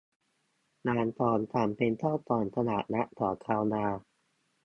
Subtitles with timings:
[0.83, 3.85] หลานของฉันเป็นเจ้าของตลาดนัดของชาวนา